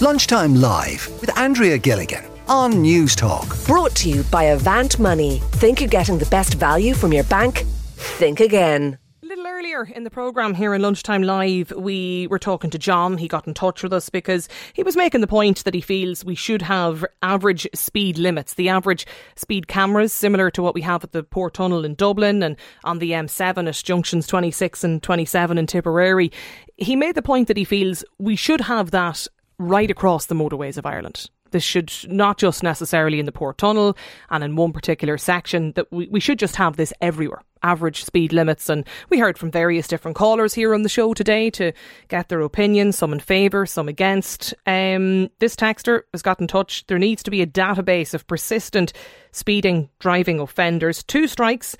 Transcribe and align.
Lunchtime 0.00 0.54
Live 0.54 1.08
with 1.20 1.36
Andrea 1.36 1.76
Gilligan 1.76 2.24
on 2.46 2.72
Newstalk. 2.74 3.66
Brought 3.66 3.96
to 3.96 4.08
you 4.08 4.22
by 4.30 4.44
Avant 4.44 4.96
Money. 5.00 5.40
Think 5.54 5.80
you're 5.80 5.88
getting 5.88 6.18
the 6.18 6.26
best 6.26 6.54
value 6.54 6.94
from 6.94 7.12
your 7.12 7.24
bank? 7.24 7.64
Think 7.96 8.38
again. 8.38 8.96
A 9.24 9.26
little 9.26 9.48
earlier 9.48 9.90
in 9.92 10.04
the 10.04 10.10
programme 10.10 10.54
here 10.54 10.72
in 10.72 10.82
Lunchtime 10.82 11.24
Live, 11.24 11.72
we 11.76 12.28
were 12.28 12.38
talking 12.38 12.70
to 12.70 12.78
John. 12.78 13.18
He 13.18 13.26
got 13.26 13.48
in 13.48 13.54
touch 13.54 13.82
with 13.82 13.92
us 13.92 14.08
because 14.08 14.48
he 14.72 14.84
was 14.84 14.96
making 14.96 15.20
the 15.20 15.26
point 15.26 15.64
that 15.64 15.74
he 15.74 15.80
feels 15.80 16.24
we 16.24 16.36
should 16.36 16.62
have 16.62 17.04
average 17.20 17.66
speed 17.74 18.18
limits, 18.18 18.54
the 18.54 18.68
average 18.68 19.04
speed 19.34 19.66
cameras, 19.66 20.12
similar 20.12 20.48
to 20.52 20.62
what 20.62 20.76
we 20.76 20.82
have 20.82 21.02
at 21.02 21.10
the 21.10 21.24
Port 21.24 21.54
Tunnel 21.54 21.84
in 21.84 21.96
Dublin 21.96 22.44
and 22.44 22.54
on 22.84 23.00
the 23.00 23.10
M7 23.10 23.66
at 23.66 23.74
junctions 23.84 24.28
26 24.28 24.84
and 24.84 25.02
27 25.02 25.58
in 25.58 25.66
Tipperary. 25.66 26.30
He 26.76 26.94
made 26.94 27.16
the 27.16 27.22
point 27.22 27.48
that 27.48 27.56
he 27.56 27.64
feels 27.64 28.04
we 28.20 28.36
should 28.36 28.60
have 28.60 28.92
that 28.92 29.26
right 29.58 29.90
across 29.90 30.26
the 30.26 30.34
motorways 30.34 30.78
of 30.78 30.86
Ireland. 30.86 31.28
This 31.50 31.62
should 31.62 31.92
not 32.06 32.38
just 32.38 32.62
necessarily 32.62 33.18
in 33.20 33.26
the 33.26 33.32
Port 33.32 33.58
Tunnel 33.58 33.96
and 34.30 34.44
in 34.44 34.56
one 34.56 34.72
particular 34.72 35.16
section, 35.16 35.72
that 35.72 35.90
we, 35.90 36.06
we 36.08 36.20
should 36.20 36.38
just 36.38 36.56
have 36.56 36.76
this 36.76 36.92
everywhere. 37.00 37.42
Average 37.62 38.04
speed 38.04 38.32
limits. 38.32 38.68
And 38.68 38.86
we 39.08 39.18
heard 39.18 39.38
from 39.38 39.50
various 39.50 39.88
different 39.88 40.16
callers 40.16 40.54
here 40.54 40.74
on 40.74 40.82
the 40.82 40.88
show 40.88 41.14
today 41.14 41.50
to 41.50 41.72
get 42.08 42.28
their 42.28 42.42
opinion, 42.42 42.92
some 42.92 43.12
in 43.12 43.20
favour, 43.20 43.66
some 43.66 43.88
against. 43.88 44.54
Um, 44.66 45.30
this 45.38 45.56
texter 45.56 46.02
has 46.12 46.22
got 46.22 46.40
in 46.40 46.46
touch. 46.46 46.86
There 46.86 46.98
needs 46.98 47.22
to 47.24 47.30
be 47.30 47.42
a 47.42 47.46
database 47.46 48.14
of 48.14 48.26
persistent 48.26 48.92
speeding 49.32 49.88
driving 49.98 50.38
offenders. 50.40 51.02
Two 51.02 51.26
strikes 51.26 51.76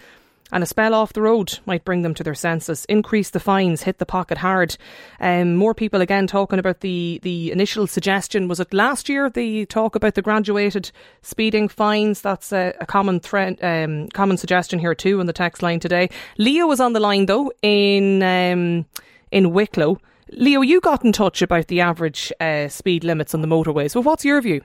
and 0.52 0.62
a 0.62 0.66
spell 0.66 0.95
off 0.95 1.12
the 1.12 1.23
road 1.23 1.59
might 1.66 1.84
bring 1.84 2.02
them 2.02 2.15
to 2.15 2.25
their 2.25 2.34
senses. 2.34 2.84
Increase 2.87 3.30
the 3.30 3.41
fines, 3.41 3.83
hit 3.83 3.98
the 3.98 4.07
pocket 4.07 4.38
hard. 4.38 4.77
Um, 5.21 5.55
more 5.57 5.74
people 5.74 6.01
again 6.01 6.27
talking 6.27 6.59
about 6.59 6.80
the, 6.80 7.21
the 7.23 7.51
initial 7.52 7.87
suggestion. 7.87 8.48
Was 8.48 8.61
it 8.61 8.73
last 8.73 9.09
year 9.09 9.29
the 9.29 9.66
talk 9.66 9.95
about 9.95 10.15
the 10.15 10.23
graduated 10.23 10.91
speeding 11.23 11.69
fines? 11.69 12.21
That's 12.21 12.52
a, 12.52 12.74
a 12.80 12.87
common 12.87 13.21
thread, 13.21 13.59
um, 13.63 14.09
common 14.09 14.37
suggestion 14.37 14.79
here 14.79 14.95
too 14.95 15.21
on 15.21 15.26
the 15.26 15.32
text 15.32 15.63
line 15.63 15.80
today. 15.80 16.10
Leo 16.38 16.66
was 16.66 16.80
on 16.80 16.93
the 16.93 17.01
line 17.01 17.26
though 17.26 17.52
in 17.63 18.23
um, 18.23 18.87
in 19.30 19.52
Wicklow. 19.52 19.99
Leo, 20.30 20.60
you 20.60 20.80
got 20.80 21.04
in 21.04 21.13
touch 21.13 21.41
about 21.41 21.69
the 21.69 21.80
average 21.80 22.32
uh, 22.41 22.69
speed 22.69 23.04
limits 23.04 23.35
on 23.35 23.41
the 23.41 23.49
motorways. 23.49 23.95
Well, 23.95 24.04
what's 24.04 24.24
your 24.24 24.41
view? 24.41 24.60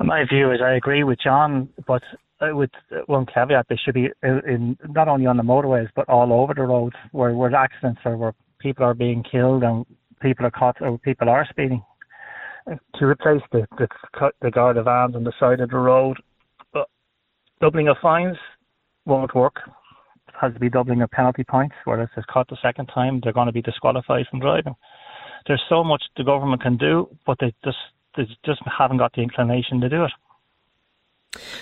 My 0.00 0.24
view 0.24 0.50
is 0.50 0.60
I 0.62 0.72
agree 0.72 1.04
with 1.04 1.18
John, 1.22 1.68
but 1.86 2.02
Uh, 2.42 2.56
with 2.56 2.70
one 3.06 3.26
caveat, 3.26 3.66
they 3.68 3.78
should 3.84 3.94
be 3.94 4.08
in, 4.22 4.40
in, 4.48 4.78
not 4.88 5.06
only 5.06 5.26
on 5.26 5.36
the 5.36 5.42
motorways 5.42 5.88
but 5.94 6.08
all 6.08 6.32
over 6.32 6.54
the 6.54 6.62
roads 6.62 6.96
where 7.12 7.34
where 7.34 7.54
accidents 7.54 8.00
are, 8.04 8.16
where 8.16 8.34
people 8.58 8.84
are 8.84 8.94
being 8.94 9.22
killed 9.22 9.62
and 9.62 9.86
people 10.20 10.44
are 10.44 10.50
caught 10.50 10.80
or 10.80 10.98
people 10.98 11.28
are 11.28 11.46
speeding. 11.50 11.82
To 12.96 13.06
replace 13.06 13.42
the 13.52 13.66
the, 13.78 13.88
the 14.40 14.50
guard 14.50 14.76
of 14.76 14.88
arms 14.88 15.14
on 15.14 15.24
the 15.24 15.32
side 15.38 15.60
of 15.60 15.70
the 15.70 15.76
road, 15.76 16.16
but 16.72 16.88
doubling 17.60 17.88
of 17.88 17.96
fines 18.02 18.36
won't 19.04 19.34
work. 19.34 19.56
It 20.28 20.34
has 20.40 20.52
to 20.54 20.60
be 20.60 20.70
doubling 20.70 21.02
of 21.02 21.10
penalty 21.10 21.44
points. 21.44 21.74
Whereas 21.84 22.08
if 22.12 22.18
it's 22.18 22.26
caught 22.32 22.48
the 22.48 22.56
second 22.62 22.86
time, 22.86 23.20
they're 23.22 23.32
going 23.32 23.46
to 23.46 23.52
be 23.52 23.62
disqualified 23.62 24.26
from 24.30 24.40
driving. 24.40 24.74
There's 25.46 25.62
so 25.68 25.84
much 25.84 26.02
the 26.16 26.24
government 26.24 26.62
can 26.62 26.76
do, 26.76 27.08
but 27.26 27.36
they 27.40 27.52
just 27.64 27.78
they 28.16 28.24
just 28.44 28.62
haven't 28.78 28.98
got 28.98 29.12
the 29.12 29.22
inclination 29.22 29.80
to 29.80 29.88
do 29.88 30.04
it. 30.04 30.12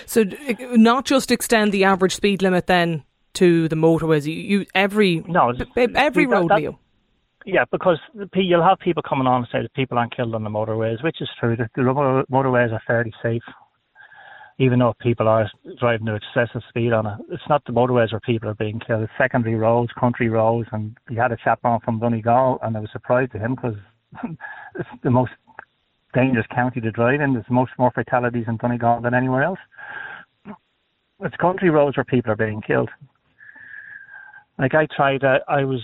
So, 0.05 0.25
not 0.59 1.05
just 1.05 1.31
extend 1.31 1.71
the 1.71 1.85
average 1.85 2.15
speed 2.15 2.41
limit 2.41 2.67
then 2.67 3.03
to 3.33 3.67
the 3.69 3.75
motorways. 3.75 4.25
You, 4.25 4.33
you 4.33 4.65
every 4.75 5.23
no 5.27 5.53
every 5.75 6.27
road, 6.27 6.49
that, 6.49 6.57
Leo. 6.57 6.79
Yeah, 7.45 7.65
because 7.71 7.97
you'll 8.35 8.63
have 8.63 8.79
people 8.79 9.01
coming 9.07 9.27
on 9.27 9.41
and 9.41 9.47
say 9.51 9.61
that 9.61 9.73
people 9.73 9.97
aren't 9.97 10.15
killed 10.15 10.35
on 10.35 10.43
the 10.43 10.49
motorways, 10.49 11.03
which 11.03 11.21
is 11.21 11.29
true. 11.39 11.55
The, 11.55 11.69
the 11.75 12.25
motorways 12.31 12.71
are 12.71 12.81
fairly 12.85 13.13
safe, 13.23 13.41
even 14.59 14.79
though 14.79 14.93
people 15.01 15.27
are 15.27 15.49
driving 15.79 16.07
at 16.07 16.15
excessive 16.21 16.61
speed 16.69 16.93
on 16.93 17.07
it. 17.07 17.17
It's 17.31 17.49
not 17.49 17.63
the 17.65 17.71
motorways 17.71 18.11
where 18.11 18.19
people 18.19 18.49
are 18.49 18.55
being 18.55 18.79
killed. 18.79 19.03
It's 19.03 19.11
secondary 19.17 19.55
roads, 19.55 19.91
country 19.99 20.29
roads, 20.29 20.69
and 20.71 20.95
we 21.09 21.15
had 21.15 21.31
a 21.31 21.37
chap 21.43 21.59
on 21.63 21.79
from 21.79 21.99
Donegal, 21.99 22.59
and 22.61 22.77
I 22.77 22.79
was 22.79 22.89
surprised 22.91 23.33
at 23.33 23.41
him 23.41 23.55
because 23.55 23.77
it's 24.75 24.89
the 25.03 25.09
most 25.09 25.31
dangerous 26.13 26.45
county 26.53 26.81
to 26.81 26.91
drive 26.91 27.21
in. 27.21 27.33
There's 27.33 27.45
most 27.49 27.71
more 27.77 27.91
fatalities 27.91 28.45
in 28.47 28.57
Donegal 28.57 29.01
than 29.01 29.13
anywhere 29.13 29.43
else. 29.43 29.59
It's 31.23 31.35
country 31.37 31.69
roads 31.69 31.97
where 31.97 32.03
people 32.03 32.31
are 32.31 32.35
being 32.35 32.61
killed. 32.61 32.89
Like 34.57 34.73
I 34.73 34.87
tried, 34.95 35.23
uh, 35.23 35.39
I 35.47 35.63
was 35.63 35.81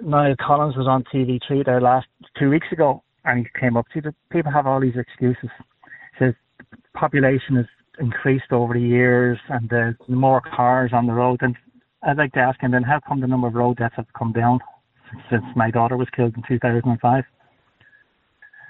Niall 0.00 0.34
Collins 0.44 0.76
was 0.76 0.86
on 0.86 1.04
TV3 1.04 1.64
there 1.64 1.80
last 1.80 2.06
two 2.38 2.50
weeks 2.50 2.66
ago, 2.72 3.02
and 3.24 3.38
he 3.46 3.60
came 3.60 3.76
up 3.76 3.86
to 3.94 4.00
the 4.00 4.14
people 4.30 4.50
have 4.50 4.66
all 4.66 4.80
these 4.80 4.96
excuses. 4.96 5.50
He 6.18 6.24
says 6.24 6.34
population 6.94 7.56
has 7.56 7.66
increased 7.98 8.52
over 8.52 8.74
the 8.74 8.80
years, 8.80 9.38
and 9.48 9.68
there's 9.68 9.96
more 10.08 10.40
cars 10.40 10.90
on 10.92 11.06
the 11.06 11.12
road. 11.12 11.40
And 11.42 11.56
I'd 12.02 12.16
like 12.18 12.32
to 12.32 12.40
ask 12.40 12.60
him 12.60 12.72
then, 12.72 12.82
how 12.82 13.00
come 13.06 13.20
the 13.20 13.26
number 13.26 13.46
of 13.48 13.54
road 13.54 13.76
deaths 13.76 13.94
have 13.96 14.12
come 14.18 14.32
down 14.32 14.58
since 15.30 15.44
my 15.54 15.70
daughter 15.70 15.96
was 15.96 16.08
killed 16.14 16.34
in 16.36 16.42
2005? 16.48 17.24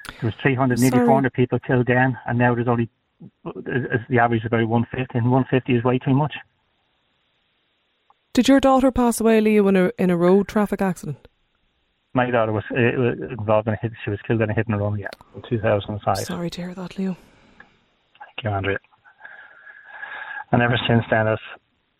There 0.08 0.30
was 0.30 0.34
300, 0.42 0.78
nearly 0.78 0.98
400 0.98 1.32
people 1.32 1.58
killed 1.58 1.86
then, 1.86 2.18
and 2.26 2.38
now 2.38 2.54
there's 2.54 2.68
only 2.68 2.88
the 3.44 4.18
average 4.20 4.42
is 4.42 4.46
about 4.46 4.68
150, 4.68 5.18
and 5.18 5.30
150 5.30 5.74
is 5.74 5.84
way 5.84 5.98
too 5.98 6.14
much. 6.14 6.34
Did 8.34 8.48
your 8.48 8.60
daughter 8.60 8.90
pass 8.90 9.20
away, 9.20 9.40
Leo, 9.40 9.68
in 9.68 9.76
a 9.76 9.92
in 9.98 10.10
a 10.10 10.16
road 10.16 10.48
traffic 10.48 10.82
accident? 10.82 11.28
My 12.14 12.30
daughter 12.30 12.52
was 12.52 12.64
uh, 12.70 13.32
involved 13.32 13.68
in 13.68 13.74
a 13.74 13.78
hit. 13.80 13.92
She 14.04 14.10
was 14.10 14.20
killed 14.26 14.42
in 14.42 14.50
a 14.50 14.54
hit 14.54 14.68
and 14.68 14.78
run, 14.78 14.98
yeah, 14.98 15.08
in 15.34 15.42
2005. 15.48 16.18
Sorry 16.18 16.50
to 16.50 16.60
hear 16.60 16.74
that, 16.74 16.98
Leo. 16.98 17.16
Thank 18.18 18.44
you, 18.44 18.50
Andrea. 18.50 18.78
And 20.52 20.62
ever 20.62 20.78
since 20.88 21.04
then, 21.10 21.26
I've, 21.26 21.38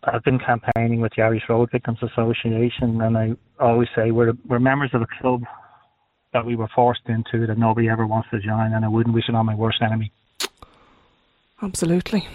I've 0.03 0.23
been 0.23 0.39
campaigning 0.39 1.01
with 1.01 1.13
the 1.17 1.23
Irish 1.23 1.43
Road 1.49 1.69
Victims 1.71 1.99
Association, 2.01 3.01
and 3.01 3.17
I 3.17 3.31
always 3.59 3.89
say 3.95 4.11
we're 4.11 4.33
we're 4.47 4.59
members 4.59 4.91
of 4.93 5.01
a 5.01 5.07
club 5.21 5.43
that 6.35 6.45
we 6.45 6.57
were 6.57 6.67
forced 6.75 7.07
into 7.07 7.47
that 7.47 7.57
nobody 7.57 7.87
ever 7.87 8.05
wants 8.05 8.29
to 8.29 8.41
join, 8.41 8.73
and 8.73 8.83
I 8.83 8.89
wouldn't 8.89 9.15
wish 9.15 9.29
it 9.29 9.35
on 9.35 9.45
my 9.45 9.55
worst 9.55 9.81
enemy. 9.81 10.11
Absolutely. 11.61 12.27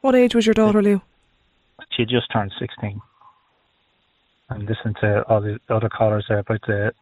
What 0.00 0.14
age 0.14 0.34
was 0.34 0.46
your 0.46 0.54
daughter, 0.54 0.82
Leo? 0.82 1.02
She 1.94 2.06
just 2.06 2.32
turned 2.32 2.52
16. 2.58 3.02
And 4.48 4.62
listen 4.66 4.94
to 5.02 5.22
all 5.28 5.42
the 5.42 5.58
other 5.68 5.90
callers 5.90 6.24
there 6.30 6.38
about 6.38 6.62
the 6.66 6.92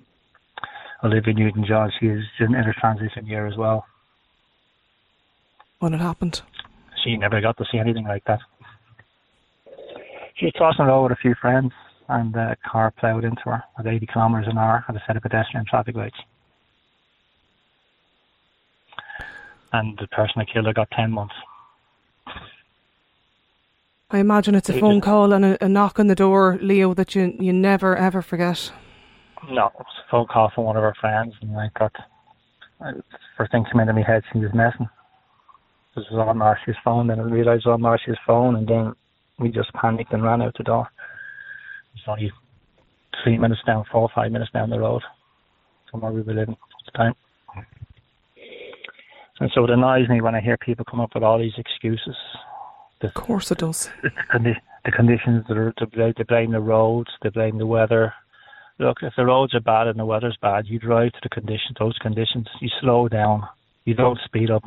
Olivia 1.04 1.34
Newton 1.34 1.64
John. 1.64 1.92
She 2.00 2.06
is 2.06 2.24
in 2.40 2.52
her 2.52 2.74
transition 2.80 3.24
year 3.24 3.46
as 3.46 3.56
well. 3.56 3.86
When 5.78 5.94
it 5.94 6.00
happened? 6.00 6.42
She 7.04 7.16
never 7.16 7.40
got 7.40 7.56
to 7.58 7.64
see 7.70 7.78
anything 7.78 8.08
like 8.08 8.24
that. 8.24 8.40
She 10.34 10.46
was 10.46 10.54
crossing 10.56 10.86
the 10.86 10.90
road 10.90 11.04
with 11.04 11.12
a 11.12 11.22
few 11.22 11.36
friends 11.40 11.70
and 12.08 12.34
a 12.36 12.56
car 12.70 12.92
ploughed 12.98 13.24
into 13.24 13.42
her 13.46 13.62
at 13.78 13.86
80 13.86 14.06
kilometres 14.06 14.48
an 14.48 14.58
hour 14.58 14.84
at 14.88 14.96
a 14.96 15.02
set 15.06 15.16
of 15.16 15.22
pedestrian 15.22 15.64
traffic 15.66 15.96
lights. 15.96 16.16
And 19.72 19.98
the 19.98 20.06
person 20.08 20.34
that 20.36 20.48
killed 20.52 20.66
her 20.66 20.72
got 20.72 20.90
10 20.92 21.10
months. 21.10 21.34
I 24.10 24.18
imagine 24.18 24.54
it's 24.54 24.68
a 24.68 24.78
phone 24.78 25.00
call 25.00 25.32
and 25.32 25.44
a, 25.44 25.64
a, 25.64 25.68
knock 25.68 25.98
on 25.98 26.06
the 26.06 26.14
door, 26.14 26.58
Leo, 26.60 26.94
that 26.94 27.16
you 27.16 27.34
you 27.40 27.52
never 27.52 27.96
ever 27.96 28.22
forget. 28.22 28.70
No, 29.50 29.66
it 29.66 29.72
was 29.76 29.86
a 30.06 30.10
phone 30.10 30.26
call 30.26 30.52
from 30.54 30.64
one 30.64 30.76
of 30.76 30.82
her 30.82 30.94
friends, 31.00 31.34
and 31.40 31.58
I 31.58 31.68
got 31.76 31.92
first 33.36 33.50
thing 33.50 33.64
came 33.64 33.80
into 33.80 33.92
my 33.92 34.02
head. 34.02 34.22
She 34.32 34.38
was 34.38 34.54
messing. 34.54 34.88
This 35.96 36.04
was 36.10 36.26
on 36.28 36.38
Marcia's 36.38 36.76
phone. 36.84 37.08
Then 37.08 37.18
I 37.18 37.24
realised 37.24 37.66
it 37.66 37.68
was 37.68 37.74
on 37.74 37.80
Marcia's 37.80 38.18
phone, 38.24 38.54
and 38.54 38.68
then 38.68 38.94
we 39.38 39.48
just 39.48 39.72
panicked 39.72 40.12
and 40.12 40.22
ran 40.22 40.42
out 40.42 40.54
the 40.56 40.64
door. 40.64 40.88
It's 41.94 42.04
only 42.06 42.32
three 43.22 43.38
minutes 43.38 43.62
down, 43.66 43.84
four 43.90 44.02
or 44.02 44.10
five 44.14 44.32
minutes 44.32 44.50
down 44.52 44.70
the 44.70 44.78
road 44.78 45.02
from 45.90 46.00
where 46.00 46.12
we 46.12 46.22
were 46.22 46.34
living 46.34 46.54
at 46.54 46.92
the 46.92 46.98
time. 46.98 47.14
And 49.40 49.50
so 49.54 49.64
it 49.64 49.70
annoys 49.70 50.08
me 50.08 50.20
when 50.20 50.34
I 50.34 50.40
hear 50.40 50.56
people 50.56 50.84
come 50.88 51.00
up 51.00 51.14
with 51.14 51.24
all 51.24 51.38
these 51.38 51.58
excuses. 51.58 52.16
The, 53.00 53.08
of 53.08 53.14
course 53.14 53.50
it 53.50 53.58
does. 53.58 53.90
The, 54.02 54.10
condi- 54.32 54.60
the 54.84 54.92
conditions, 54.92 55.44
that 55.48 55.56
are, 55.56 55.72
to 55.72 55.86
they 55.86 56.22
blame 56.24 56.52
the 56.52 56.60
roads, 56.60 57.10
they 57.22 57.30
blame 57.30 57.58
the 57.58 57.66
weather. 57.66 58.14
Look, 58.78 58.98
if 59.02 59.12
the 59.16 59.24
roads 59.24 59.54
are 59.54 59.60
bad 59.60 59.88
and 59.88 59.98
the 59.98 60.04
weather's 60.04 60.36
bad, 60.40 60.66
you 60.66 60.78
drive 60.78 61.12
to 61.12 61.18
the 61.22 61.28
conditions, 61.28 61.76
those 61.78 61.98
conditions. 61.98 62.46
You 62.60 62.68
slow 62.80 63.08
down. 63.08 63.42
You 63.84 63.94
don't 63.94 64.18
speed 64.24 64.50
up. 64.50 64.64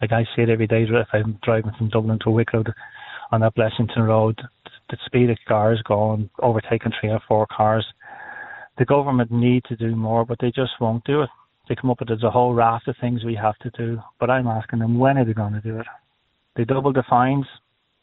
Like 0.00 0.12
I 0.12 0.24
see 0.34 0.42
it 0.42 0.48
every 0.48 0.66
day 0.66 0.86
if 0.88 1.08
I'm 1.12 1.38
driving 1.42 1.72
from 1.76 1.88
Dublin 1.88 2.18
to 2.24 2.30
Wicklow 2.30 2.64
on 3.32 3.40
that 3.40 3.54
Blessington 3.54 4.06
Road, 4.06 4.40
the 4.90 4.98
speed 5.06 5.30
of 5.30 5.38
cars 5.46 5.80
going, 5.86 6.28
overtaking 6.40 6.92
three 7.00 7.10
or 7.10 7.20
four 7.26 7.46
cars. 7.46 7.86
The 8.78 8.84
government 8.84 9.30
need 9.30 9.64
to 9.64 9.76
do 9.76 9.94
more, 9.94 10.24
but 10.24 10.38
they 10.40 10.50
just 10.50 10.72
won't 10.80 11.04
do 11.04 11.22
it. 11.22 11.28
They 11.68 11.76
come 11.76 11.90
up 11.90 12.00
with 12.00 12.08
there's 12.08 12.24
a 12.24 12.30
whole 12.30 12.54
raft 12.54 12.88
of 12.88 12.96
things 13.00 13.24
we 13.24 13.36
have 13.36 13.56
to 13.58 13.70
do, 13.70 14.00
but 14.18 14.30
I'm 14.30 14.46
asking 14.46 14.80
them 14.80 14.98
when 14.98 15.18
are 15.18 15.24
they 15.24 15.32
going 15.32 15.52
to 15.52 15.60
do 15.60 15.78
it? 15.78 15.86
They 16.56 16.64
double 16.64 16.92
the 16.92 17.04
fines, 17.08 17.46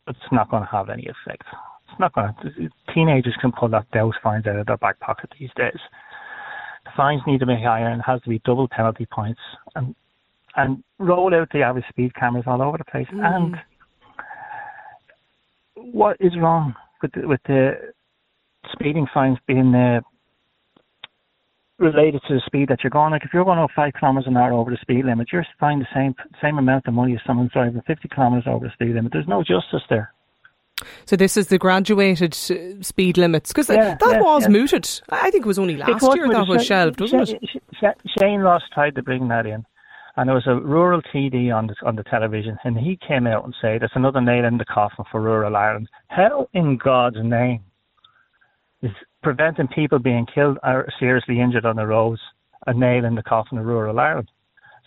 but 0.05 0.15
it's 0.15 0.31
not 0.31 0.49
going 0.49 0.63
to 0.63 0.69
have 0.69 0.89
any 0.89 1.03
effect. 1.07 1.43
It's 1.89 1.99
not 1.99 2.13
going 2.13 2.33
to. 2.43 2.69
Teenagers 2.93 3.35
can 3.41 3.51
pull 3.51 3.69
that 3.69 3.87
those 3.93 4.13
fines 4.23 4.47
out 4.47 4.55
of 4.55 4.67
their 4.67 4.77
back 4.77 4.99
pocket 4.99 5.31
these 5.39 5.49
days. 5.57 5.79
The 6.85 6.91
fines 6.95 7.21
need 7.27 7.39
to 7.41 7.45
be 7.45 7.55
higher 7.61 7.89
and 7.89 8.01
has 8.05 8.21
to 8.21 8.29
be 8.29 8.39
double 8.45 8.67
penalty 8.69 9.05
points 9.05 9.41
and 9.75 9.93
and 10.55 10.83
roll 10.97 11.33
out 11.35 11.49
the 11.53 11.61
average 11.61 11.85
speed 11.89 12.15
cameras 12.15 12.45
all 12.47 12.61
over 12.61 12.77
the 12.77 12.85
place. 12.85 13.07
Mm. 13.13 13.35
And 13.35 13.55
what 15.91 16.17
is 16.19 16.33
wrong 16.37 16.75
with 17.01 17.11
the, 17.13 17.27
with 17.27 17.41
the 17.47 17.73
speeding 18.71 19.07
fines 19.13 19.37
being 19.47 19.73
uh, 19.73 20.01
related 21.79 22.21
to 22.27 22.35
the 22.35 22.41
speed 22.45 22.69
that 22.69 22.79
you're 22.83 22.91
going? 22.91 23.11
Like 23.11 23.23
if 23.23 23.33
you're 23.33 23.45
going 23.45 23.65
five 23.75 23.93
kilometers 23.93 24.27
an 24.27 24.37
hour 24.37 24.53
over 24.53 24.71
the 24.71 24.77
speed 24.81 25.05
limit, 25.05 25.29
you're 25.31 25.45
fined 25.59 25.81
the 25.81 25.87
same 25.93 26.15
same 26.41 26.57
amount 26.57 26.87
of 26.87 26.93
money 26.93 27.13
as 27.13 27.21
someone 27.25 27.49
driving 27.51 27.81
50 27.85 28.07
kilometers 28.09 28.45
over 28.47 28.65
the 28.65 28.73
speed 28.73 28.95
limit. 28.95 29.11
There's 29.11 29.27
no 29.27 29.43
justice 29.43 29.83
there. 29.89 30.13
So 31.05 31.15
this 31.15 31.37
is 31.37 31.47
the 31.47 31.57
graduated 31.57 32.33
uh, 32.33 32.83
speed 32.83 33.17
limits 33.17 33.51
because 33.51 33.69
yeah, 33.69 33.95
that 33.95 34.11
yeah, 34.11 34.21
was 34.21 34.43
yeah. 34.43 34.49
mooted. 34.49 34.87
I 35.09 35.31
think 35.31 35.45
it 35.45 35.47
was 35.47 35.57
only 35.57 35.75
last 35.75 36.01
was 36.03 36.15
year 36.15 36.29
that 36.29 36.47
was 36.47 36.65
shelved, 36.65 37.01
wasn't 37.01 37.29
it? 37.29 37.97
Shane 38.19 38.41
Ross 38.41 38.61
tried 38.73 38.95
to 38.95 39.01
bring 39.01 39.27
that 39.29 39.47
in, 39.47 39.65
and 40.17 40.27
there 40.27 40.35
was 40.35 40.47
a 40.47 40.55
rural 40.55 41.01
TD 41.13 41.55
on 41.55 41.67
the 41.67 41.75
on 41.85 41.95
the 41.95 42.03
television, 42.03 42.57
and 42.63 42.77
he 42.77 42.97
came 43.07 43.27
out 43.27 43.45
and 43.45 43.55
said, 43.61 43.83
"It's 43.83 43.95
another 43.95 44.19
nail 44.19 44.45
in 44.45 44.57
the 44.57 44.65
coffin 44.65 45.05
for 45.11 45.21
rural 45.21 45.55
Ireland." 45.55 45.87
How 46.07 46.49
in 46.53 46.77
God's 46.77 47.17
name 47.21 47.61
is 48.81 48.91
preventing 49.21 49.67
people 49.67 49.99
being 49.99 50.25
killed 50.25 50.57
or 50.63 50.87
seriously 50.99 51.39
injured 51.39 51.65
on 51.65 51.75
the 51.75 51.85
roads 51.85 52.19
a 52.65 52.73
nail 52.73 53.05
in 53.05 53.15
the 53.15 53.23
coffin 53.23 53.59
of 53.59 53.65
rural 53.65 53.99
Ireland? 53.99 54.29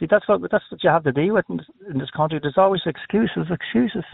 See, 0.01 0.07
that's 0.11 0.29
what 0.29 0.43
that's 0.51 0.65
what 0.69 0.83
you 0.83 0.91
have 0.91 1.05
to 1.05 1.13
deal 1.13 1.35
with 1.35 1.45
in 1.49 1.59
this, 1.59 1.67
in 1.93 1.99
this 1.99 2.11
country. 2.11 2.41
There's 2.43 2.59
always 2.59 2.83
excuses, 2.85 3.47
excuses 3.51 4.05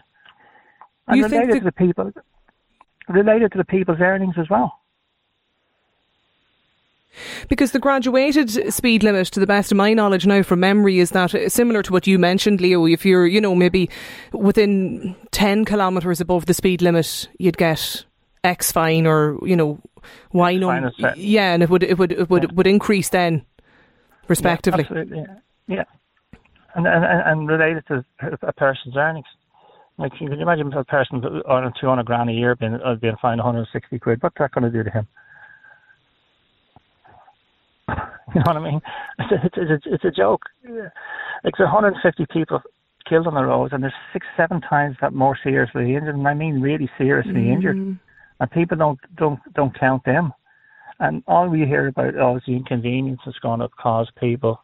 and 1.08 1.16
you 1.16 1.24
related 1.24 1.56
the, 1.56 1.58
to 1.60 1.64
the 1.64 1.72
people, 1.72 2.12
related 3.08 3.52
to 3.52 3.58
the 3.58 3.64
people's 3.64 4.00
earnings 4.00 4.34
as 4.38 4.50
well. 4.50 4.80
Because 7.48 7.72
the 7.72 7.78
graduated 7.78 8.72
speed 8.72 9.02
limit, 9.02 9.28
to 9.28 9.40
the 9.40 9.46
best 9.46 9.72
of 9.72 9.76
my 9.76 9.92
knowledge 9.94 10.26
now 10.26 10.42
from 10.42 10.60
memory, 10.60 10.98
is 10.98 11.10
that 11.10 11.52
similar 11.52 11.82
to 11.82 11.92
what 11.92 12.06
you 12.06 12.18
mentioned, 12.18 12.60
Leo. 12.60 12.86
If 12.86 13.04
you're, 13.04 13.26
you 13.26 13.40
know, 13.40 13.54
maybe 13.54 13.90
within 14.32 15.16
10 15.32 15.64
kilometres 15.64 16.20
above 16.20 16.46
the 16.46 16.54
speed 16.54 16.82
limit, 16.82 17.28
you'd 17.38 17.56
get 17.56 18.04
X 18.44 18.72
fine 18.72 19.06
or, 19.06 19.38
you 19.42 19.56
know, 19.56 19.80
Y 20.32 20.56
number. 20.56 20.92
Yeah, 21.16 21.52
and 21.52 21.62
it 21.62 21.70
would, 21.70 21.82
it 21.82 21.98
would, 21.98 22.12
it 22.12 22.30
would, 22.30 22.44
yeah. 22.44 22.50
would 22.54 22.66
increase 22.66 23.08
then, 23.08 23.44
respectively. 24.28 24.84
Yeah, 24.84 25.00
absolutely. 25.00 25.26
Yeah. 25.68 25.84
And, 26.74 26.86
and, 26.86 27.04
and 27.04 27.48
related 27.48 27.86
to 27.88 28.04
a 28.42 28.52
person's 28.52 28.96
earnings. 28.96 29.26
Like, 29.98 30.12
can 30.12 30.26
you 30.30 30.34
imagine 30.34 30.72
a 30.74 30.84
person 30.84 31.24
on 31.24 31.72
200 31.80 32.04
grand 32.04 32.28
a 32.28 32.32
year 32.32 32.54
being, 32.54 32.78
uh, 32.84 32.96
being 32.96 33.16
fined 33.20 33.38
160 33.38 33.98
quid? 33.98 34.22
What's 34.22 34.36
that 34.38 34.52
going 34.52 34.70
to 34.70 34.70
do 34.70 34.84
to 34.84 34.90
him? 34.90 35.08
You 38.34 38.42
know 38.44 38.52
what 38.52 38.56
I 38.56 38.70
mean? 38.70 38.80
It's 39.18 39.32
a, 39.32 39.60
it's 39.62 39.86
a, 39.86 39.94
it's 39.94 40.04
a 40.04 40.10
joke. 40.10 40.42
Like, 41.44 41.58
150 41.58 42.26
people 42.30 42.60
killed 43.08 43.26
on 43.26 43.34
the 43.34 43.44
roads, 43.44 43.72
and 43.72 43.82
there's 43.82 43.94
six, 44.12 44.26
seven 44.36 44.60
times 44.60 44.96
that 45.00 45.12
more 45.12 45.38
seriously 45.42 45.94
injured, 45.94 46.16
and 46.16 46.26
I 46.26 46.34
mean 46.34 46.60
really 46.60 46.90
seriously 46.98 47.32
mm. 47.32 47.52
injured. 47.52 47.76
And 48.40 48.50
people 48.50 48.76
don't 48.76 48.98
don't 49.16 49.38
don't 49.54 49.78
count 49.78 50.04
them. 50.04 50.32
And 50.98 51.22
all 51.26 51.48
we 51.48 51.60
hear 51.60 51.86
about 51.86 52.16
oh, 52.16 52.36
is 52.36 52.42
the 52.46 52.56
inconvenience 52.56 53.20
that's 53.24 53.38
going 53.38 53.60
to 53.60 53.68
cause 53.68 54.08
people. 54.18 54.60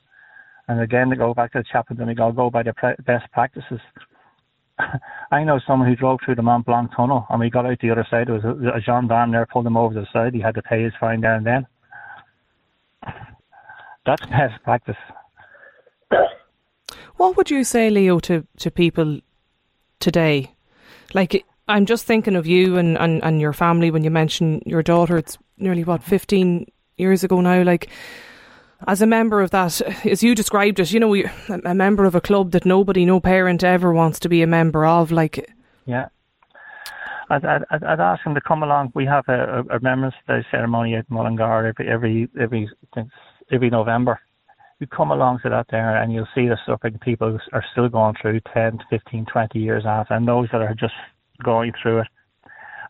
And 0.69 0.81
again, 0.81 1.11
they 1.11 1.17
go 1.17 1.35
back 1.35 1.53
to 1.53 1.59
the 1.59 1.65
chapter, 1.71 1.95
and 1.99 2.09
they 2.09 2.15
go 2.15 2.33
go 2.33 2.51
by 2.51 2.63
the 2.63 2.73
pre- 2.75 2.97
best 3.07 3.31
practices. 3.33 3.81
I 5.31 5.45
know 5.45 5.61
someone 5.67 5.89
who 5.89 5.97
drove 5.97 6.21
through 6.25 6.35
the 6.35 6.43
Mont 6.43 6.67
Blanc 6.67 6.91
tunnel, 6.97 7.27
and 7.31 7.41
we 7.41 7.51
got 7.51 7.67
out 7.67 7.79
the 7.81 7.91
other 7.91 8.07
side. 8.11 8.27
There 8.27 8.35
was 8.35 8.45
a, 8.45 8.77
a 8.77 8.81
gendarme 8.81 9.33
there, 9.33 9.47
pulled 9.47 9.67
him 9.67 9.77
over 9.77 9.95
to 9.95 10.01
the 10.01 10.07
side. 10.13 10.35
He 10.35 10.41
had 10.41 10.55
to 10.57 10.63
pay 10.63 10.83
his 10.83 10.93
fine 10.99 11.21
there 11.21 11.37
and 11.37 11.47
then. 11.47 11.67
That's 14.07 14.23
best 14.27 14.63
practice. 14.65 14.97
What 17.17 17.37
would 17.37 17.51
you 17.51 17.65
say, 17.65 17.91
Leo, 17.91 18.19
to, 18.21 18.47
to 18.59 18.71
people 18.71 19.21
today? 20.01 20.55
Like, 21.15 21.45
I'm 21.69 21.87
just 21.87 22.05
thinking 22.05 22.35
of 22.35 22.47
you 22.47 22.77
and, 22.77 22.99
and, 22.99 23.23
and 23.23 23.41
your 23.41 23.53
family 23.53 23.91
when 23.91 24.03
you 24.03 24.11
mention 24.11 24.61
your 24.67 24.83
daughter. 24.83 25.17
It's 25.17 25.39
nearly, 25.57 25.85
what, 25.85 26.03
15 26.03 26.67
years 26.97 27.23
ago 27.23 27.41
now. 27.41 27.63
Like, 27.63 27.91
as 28.89 29.01
a 29.03 29.07
member 29.07 29.41
of 29.41 29.51
that, 29.51 29.81
as 30.07 30.23
you 30.23 30.35
described 30.35 30.81
it, 30.81 30.93
you 30.93 30.99
know, 30.99 31.15
a 31.65 31.75
member 31.75 32.05
of 32.05 32.15
a 32.15 32.21
club 32.21 32.51
that 32.53 32.67
nobody, 32.67 33.05
no 33.05 33.21
parent 33.21 33.63
ever 33.63 33.93
wants 33.93 34.19
to 34.21 34.29
be 34.29 34.43
a 34.43 34.47
member 34.47 34.85
of, 34.85 35.13
like. 35.13 35.49
Yeah. 35.87 36.09
I'd, 37.31 37.45
I'd, 37.45 37.65
I'd 37.71 38.01
ask 38.01 38.25
them 38.25 38.35
to 38.35 38.41
come 38.41 38.63
along. 38.63 38.93
We 38.95 39.07
have 39.07 39.25
a, 39.29 39.61
a 39.71 39.79
Remembrance 39.79 40.17
Day 40.27 40.45
ceremony 40.51 40.97
at 40.97 41.09
Mullingar 41.11 41.67
every 41.67 41.89
every 41.89 42.29
every 42.39 42.71
every 43.53 43.71
November. 43.71 44.21
You 44.81 44.87
come 44.87 45.13
along 45.13 45.41
to 45.43 45.51
that 45.51 45.67
there 45.71 46.03
and 46.03 46.13
you'll 46.13 46.29
see 46.35 46.49
the 46.49 46.59
suffering 46.67 46.99
people 46.99 47.39
are 47.53 47.65
still 47.73 47.89
going 47.89 48.17
through 48.21 48.41
10, 48.53 48.81
15, 48.91 49.27
20 49.27 49.59
years 49.59 49.85
after, 49.87 50.15
and 50.15 50.27
those 50.27 50.49
that 50.51 50.61
are 50.61 50.75
just 50.75 50.95
going 51.45 51.73
through 51.81 52.01
it. 52.01 52.09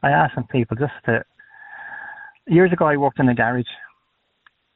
I 0.02 0.10
ask 0.10 0.34
some 0.34 0.46
people 0.46 0.76
just 0.76 0.92
to. 1.06 1.24
Years 2.46 2.72
ago, 2.72 2.86
I 2.86 2.96
worked 2.96 3.20
in 3.20 3.28
a 3.28 3.34
garage 3.34 3.66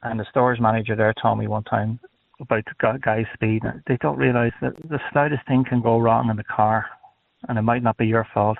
and 0.03 0.19
the 0.19 0.25
stores 0.29 0.59
manager 0.59 0.95
there 0.95 1.13
told 1.21 1.39
me 1.39 1.47
one 1.47 1.63
time 1.63 1.99
about 2.39 2.63
guy's 3.01 3.25
speed. 3.33 3.63
They 3.87 3.97
don't 3.97 4.17
realise 4.17 4.53
that 4.61 4.75
the 4.89 4.99
slightest 5.11 5.45
thing 5.47 5.65
can 5.67 5.81
go 5.81 5.97
wrong 5.97 6.29
in 6.29 6.37
the 6.37 6.43
car, 6.43 6.85
and 7.47 7.57
it 7.57 7.63
might 7.63 7.83
not 7.83 7.97
be 7.97 8.05
your 8.05 8.27
fault. 8.33 8.57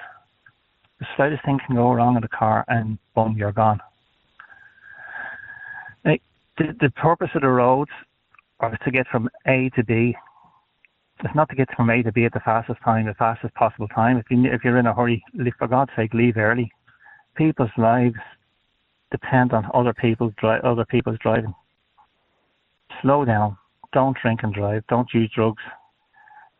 The 1.00 1.06
slightest 1.16 1.46
thing 1.46 1.60
can 1.66 1.76
go 1.76 1.92
wrong 1.94 2.16
in 2.16 2.22
the 2.22 2.28
car, 2.28 2.66
and 2.68 2.98
boom, 3.14 3.36
you're 3.38 3.52
gone. 3.52 3.80
The, 6.58 6.76
the 6.80 6.90
purpose 6.92 7.30
of 7.36 7.42
the 7.42 7.48
roads 7.48 7.92
are 8.60 8.76
to 8.78 8.92
get 8.92 9.08
from 9.08 9.30
A 9.48 9.70
to 9.76 9.84
B. 9.84 10.16
It's 11.24 11.36
not 11.36 11.50
to 11.50 11.56
get 11.56 11.68
from 11.76 11.90
A 11.90 12.04
to 12.04 12.12
B 12.12 12.26
at 12.26 12.34
the 12.34 12.40
fastest 12.42 12.80
time, 12.84 13.06
the 13.06 13.14
fastest 13.16 13.54
possible 13.56 13.88
time. 13.88 14.18
If 14.18 14.26
you 14.30 14.46
if 14.46 14.64
you're 14.64 14.78
in 14.78 14.86
a 14.86 14.94
hurry, 14.94 15.24
for 15.58 15.68
God's 15.68 15.92
sake, 15.96 16.14
leave 16.14 16.38
early. 16.38 16.72
People's 17.36 17.72
lives 17.78 18.16
depend 19.12 19.54
on 19.54 19.70
other 19.74 19.94
people's 19.94 20.34
dri- 20.38 20.60
other 20.64 20.86
people's 20.86 21.18
driving. 21.20 21.54
Slow 23.02 23.26
down. 23.26 23.58
Don't 23.94 24.18
drink 24.22 24.42
and 24.44 24.54
drive. 24.54 24.84
Don't 24.90 25.12
use 25.14 25.32
drugs. 25.34 25.62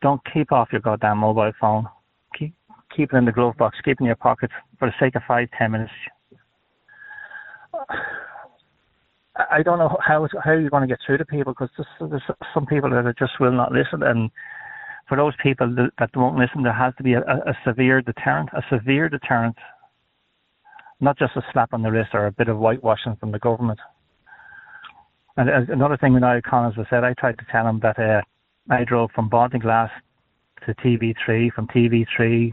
Don't 0.02 0.20
keep 0.32 0.52
off 0.52 0.68
your 0.72 0.80
goddamn 0.80 1.18
mobile 1.18 1.52
phone. 1.60 1.86
Keep 2.36 2.54
keep 2.96 3.12
it 3.12 3.16
in 3.16 3.24
the 3.24 3.32
glove 3.32 3.56
box. 3.56 3.76
Keep 3.84 4.00
it 4.00 4.00
in 4.00 4.06
your 4.06 4.16
pocket 4.16 4.50
for 4.78 4.88
the 4.88 4.94
sake 4.98 5.14
of 5.14 5.22
five 5.26 5.48
ten 5.56 5.72
minutes. 5.72 5.92
I 9.50 9.62
don't 9.62 9.78
know 9.78 9.96
how 10.04 10.26
how 10.44 10.52
you're 10.52 10.70
going 10.70 10.88
to 10.88 10.88
get 10.88 10.98
through 11.06 11.18
to 11.18 11.24
people 11.24 11.52
because 11.52 11.70
there's, 12.00 12.22
some 12.52 12.66
people 12.66 12.90
that 12.90 13.14
just 13.18 13.38
will 13.40 13.52
not 13.52 13.72
listen, 13.72 14.02
and 14.02 14.30
for 15.08 15.16
those 15.16 15.34
people 15.42 15.74
that, 15.76 15.90
that 15.98 16.10
won't 16.16 16.36
listen, 16.36 16.62
there 16.62 16.72
has 16.72 16.94
to 16.96 17.02
be 17.02 17.14
a, 17.14 17.20
a 17.20 17.56
severe 17.64 18.02
deterrent, 18.02 18.50
a 18.52 18.62
severe 18.68 19.08
deterrent 19.08 19.56
not 21.00 21.18
just 21.18 21.36
a 21.36 21.42
slap 21.52 21.72
on 21.72 21.82
the 21.82 21.90
wrist 21.90 22.10
or 22.12 22.26
a 22.26 22.32
bit 22.32 22.48
of 22.48 22.58
whitewashing 22.58 23.16
from 23.16 23.32
the 23.32 23.38
government. 23.38 23.78
And 25.36 25.48
another 25.70 25.96
thing 25.96 26.14
when 26.14 26.24
I 26.24 26.40
Collins 26.40 26.76
was 26.76 26.86
said, 26.90 27.04
I 27.04 27.14
tried 27.14 27.38
to 27.38 27.46
tell 27.52 27.66
him 27.66 27.80
that 27.80 27.98
uh, 27.98 28.22
I 28.70 28.84
drove 28.84 29.10
from 29.12 29.30
Baltinglass 29.30 29.90
to 30.66 30.74
TV3, 30.74 31.52
from 31.52 31.68
TV3 31.68 32.50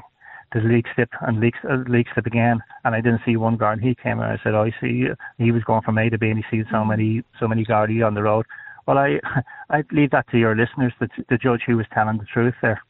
to 0.55 0.61
Leixlip 0.61 1.09
and 1.21 1.39
Leaks, 1.41 1.59
uh, 1.65 1.83
Leixlip 1.87 2.25
again, 2.25 2.61
and 2.85 2.95
I 2.95 3.01
didn't 3.01 3.21
see 3.25 3.35
one 3.35 3.57
guard. 3.57 3.81
He 3.81 3.93
came 3.93 4.19
and 4.19 4.31
I 4.31 4.39
said, 4.41 4.53
"Oh, 4.53 4.63
I 4.63 4.71
see." 4.79 5.07
He 5.37 5.51
was 5.51 5.63
going 5.63 5.81
from 5.81 5.97
A 5.97 6.09
to 6.09 6.17
B, 6.17 6.29
and 6.29 6.37
he 6.37 6.45
sees 6.49 6.65
so 6.71 6.85
many, 6.85 7.23
so 7.39 7.47
many 7.47 7.65
Gardaí 7.65 8.05
on 8.05 8.13
the 8.13 8.23
road. 8.23 8.45
Well, 8.87 8.97
I, 8.97 9.19
I 9.69 9.83
leave 9.91 10.11
that 10.11 10.29
to 10.29 10.37
your 10.37 10.55
listeners 10.55 10.93
to, 10.99 11.07
to 11.23 11.37
judge 11.37 11.63
who 11.67 11.75
was 11.77 11.85
telling 11.93 12.17
the 12.17 12.25
truth 12.25 12.53
there. 12.61 12.81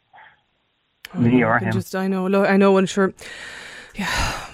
Oh, 1.13 1.19
Me 1.19 1.43
or 1.43 1.57
him. 1.57 1.72
Just, 1.72 1.95
I 1.95 2.07
know, 2.07 2.27
I 2.45 2.57
know, 2.57 2.77
and 2.77 2.88
sure, 2.88 3.13
yeah. 3.95 4.45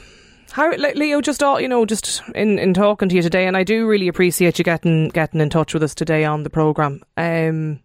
How, 0.52 0.70
Leo, 0.76 1.22
just 1.22 1.42
all 1.42 1.62
you 1.62 1.68
know, 1.70 1.86
just 1.86 2.22
in, 2.36 2.60
in 2.60 2.74
talking 2.74 3.08
to 3.10 3.16
you 3.16 3.22
today, 3.22 3.48
and 3.48 3.56
I 3.56 3.64
do 3.64 3.88
really 3.88 4.08
appreciate 4.08 4.58
you 4.58 4.66
getting 4.66 5.10
getting 5.10 5.42
in 5.42 5.50
touch 5.50 5.74
with 5.74 5.84
us 5.84 5.96
today 5.96 6.24
on 6.26 6.44
the 6.44 6.50
program. 6.50 7.02
Um, 7.18 7.80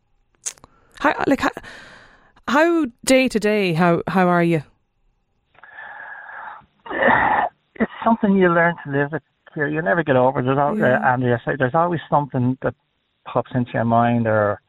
how 0.99 1.15
like 1.27 1.41
how, 1.41 1.51
how 2.49 2.87
day 3.05 3.29
to 3.29 3.39
day? 3.39 3.73
How 3.73 4.03
how 4.09 4.27
are 4.27 4.43
you? 4.43 4.63
It's 7.79 7.93
something 8.07 8.37
you 8.37 8.49
learn 8.49 8.75
to 8.85 8.91
live 8.91 9.13
with. 9.13 9.23
You 9.57 9.81
never 9.83 10.05
get 10.05 10.17
over. 10.17 10.43
There's 10.43 10.59
always, 10.59 10.81
yeah. 10.81 10.99
uh, 11.01 11.13
Andrea 11.13 11.41
said, 11.45 11.57
there's 11.59 11.75
always 11.75 12.01
something 12.11 12.59
that 12.63 12.75
pops 13.25 13.51
into 13.55 13.73
your 13.73 13.85
mind, 13.85 14.27
or 14.27 14.61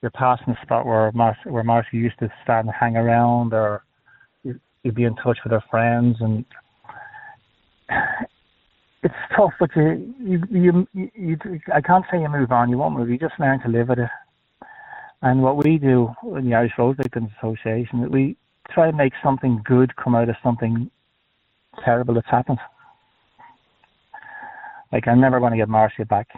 you're 0.00 0.10
passing 0.10 0.54
the 0.54 0.56
spot 0.62 0.86
where 0.86 1.12
Mar- 1.12 1.36
where 1.44 1.62
Marcy 1.62 1.98
used 1.98 2.18
to 2.20 2.32
stand 2.42 2.66
and 2.66 2.74
hang 2.78 2.96
around, 2.96 3.52
or 3.52 3.84
you, 4.42 4.58
you'd 4.82 4.94
be 4.94 5.04
in 5.04 5.14
touch 5.16 5.38
with 5.44 5.52
her 5.52 5.62
friends, 5.70 6.16
and 6.20 6.44
it's 9.02 9.14
tough, 9.36 9.52
but 9.60 9.70
you, 9.76 10.14
you, 10.18 10.42
you, 10.50 10.88
you, 10.94 11.10
you, 11.14 11.38
I 11.74 11.82
can't 11.82 12.04
say 12.10 12.20
you 12.20 12.28
move 12.28 12.50
on. 12.50 12.70
You 12.70 12.78
won't 12.78 12.96
move. 12.96 13.10
You 13.10 13.18
just 13.18 13.38
learn 13.38 13.60
to 13.60 13.68
live 13.68 13.88
with 13.88 13.98
it. 13.98 14.10
And 15.22 15.42
what 15.42 15.62
we 15.62 15.76
do 15.76 16.08
in 16.34 16.48
the 16.48 16.54
Irish 16.54 16.72
Road 16.78 16.96
Victims 16.96 17.28
Association, 17.38 18.10
we 18.10 18.38
try 18.70 18.88
and 18.88 18.96
make 18.96 19.12
something 19.22 19.60
good 19.66 19.94
come 19.96 20.14
out 20.14 20.30
of 20.30 20.36
something 20.42 20.90
terrible 21.84 22.14
that's 22.14 22.30
happened. 22.30 22.58
Like 24.92 25.06
I'm 25.08 25.20
never 25.20 25.38
going 25.40 25.52
to 25.52 25.58
get 25.58 25.68
Marcia 25.68 26.04
back. 26.04 26.28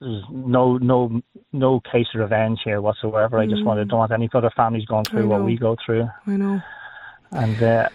there's 0.00 0.22
no 0.30 0.78
no 0.78 1.20
no 1.52 1.80
case 1.92 2.06
of 2.14 2.20
revenge 2.20 2.60
here 2.64 2.80
whatsoever. 2.80 3.38
I 3.38 3.46
just 3.46 3.64
want 3.64 3.78
to 3.78 3.84
don't 3.84 3.98
want 3.98 4.12
any 4.12 4.28
other 4.32 4.50
families 4.56 4.84
going 4.86 5.04
through 5.04 5.28
what 5.28 5.44
we 5.44 5.56
go 5.56 5.76
through, 5.84 6.08
I 6.26 6.36
know. 6.36 6.60
and 7.32 7.62
uh, 7.62 7.88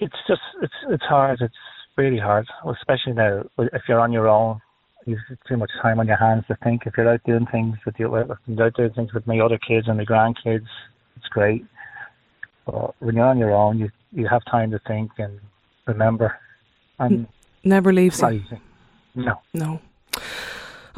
it's 0.00 0.16
just 0.28 0.40
it's 0.62 0.74
it's 0.88 1.04
hard. 1.04 1.40
It's 1.40 1.54
really 1.96 2.18
hard, 2.18 2.46
especially 2.70 3.14
now 3.14 3.42
if 3.58 3.82
you're 3.88 4.00
on 4.00 4.12
your 4.12 4.28
own. 4.28 4.60
You've 5.06 5.20
too 5.48 5.56
much 5.56 5.70
time 5.80 6.00
on 6.00 6.08
your 6.08 6.16
hands 6.16 6.44
to 6.48 6.56
think. 6.64 6.82
If 6.84 6.94
you're 6.96 7.08
out 7.08 7.20
doing 7.24 7.46
things 7.52 7.76
with 7.86 7.94
your, 7.96 8.22
if 8.22 8.38
you're 8.46 8.66
out 8.66 8.74
doing 8.74 8.92
things 8.92 9.12
with 9.14 9.24
my 9.24 9.38
other 9.38 9.56
kids 9.58 9.86
and 9.86 10.00
the 10.00 10.04
grandkids, 10.04 10.66
it's 11.16 11.28
great. 11.30 11.64
But 12.64 13.00
when 13.00 13.14
you're 13.14 13.24
on 13.26 13.38
your 13.38 13.54
own, 13.54 13.78
you 13.78 13.88
you 14.10 14.26
have 14.26 14.42
time 14.50 14.72
to 14.72 14.80
think 14.80 15.12
and 15.18 15.38
remember. 15.86 16.36
And 16.98 17.28
Never 17.66 17.92
leaves 17.92 18.22
you. 18.22 18.44
No. 19.14 19.40
No. 19.52 19.80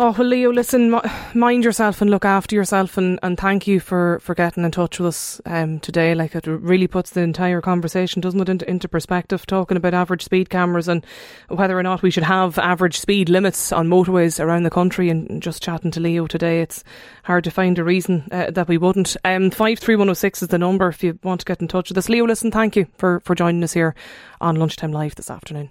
Oh 0.01 0.15
well, 0.17 0.29
Leo. 0.29 0.53
Listen, 0.53 1.01
mind 1.35 1.65
yourself 1.65 2.01
and 2.01 2.09
look 2.09 2.25
after 2.25 2.55
yourself, 2.55 2.97
and, 2.99 3.19
and 3.21 3.37
thank 3.37 3.67
you 3.67 3.81
for, 3.81 4.21
for 4.21 4.33
getting 4.33 4.65
in 4.65 4.71
touch 4.71 5.01
with 5.01 5.09
us 5.09 5.41
um, 5.45 5.81
today. 5.81 6.15
Like 6.15 6.37
it 6.37 6.47
really 6.47 6.87
puts 6.87 7.11
the 7.11 7.23
entire 7.23 7.61
conversation, 7.61 8.21
doesn't 8.21 8.41
it, 8.41 8.49
into, 8.49 8.71
into 8.71 8.87
perspective? 8.87 9.45
Talking 9.45 9.77
about 9.77 9.95
average 9.95 10.23
speed 10.23 10.51
cameras 10.51 10.87
and 10.87 11.05
whether 11.49 11.77
or 11.77 11.83
not 11.83 12.03
we 12.03 12.13
should 12.13 12.23
have 12.23 12.59
average 12.59 13.01
speed 13.01 13.29
limits 13.29 13.73
on 13.73 13.89
motorways 13.89 14.39
around 14.39 14.63
the 14.63 14.71
country. 14.71 15.11
And 15.11 15.43
just 15.43 15.65
chatting 15.65 15.91
to 15.93 16.01
Leo 16.01 16.29
today, 16.29 16.61
it's 16.61 16.85
hard 17.25 17.43
to 17.45 17.51
find 17.51 17.77
a 17.79 17.83
reason 17.83 18.29
uh, 18.31 18.53
that 18.53 18.69
we 18.69 18.79
wouldn't. 18.79 19.17
Um, 19.25 19.51
five 19.51 19.81
three 19.81 19.97
one 19.97 20.07
zero 20.07 20.15
six 20.15 20.43
is 20.43 20.49
the 20.49 20.59
number 20.59 20.87
if 20.89 21.03
you 21.03 21.19
want 21.25 21.41
to 21.41 21.47
get 21.47 21.61
in 21.61 21.67
touch 21.67 21.89
with 21.89 21.99
us. 21.99 22.09
Leo, 22.09 22.25
listen, 22.25 22.53
thank 22.53 22.77
you 22.77 22.87
for 22.99 23.19
for 23.21 23.35
joining 23.35 23.65
us 23.65 23.73
here 23.73 23.97
on 24.41 24.57
lunchtime 24.57 24.93
live 24.93 25.17
this 25.17 25.31
afternoon. 25.31 25.71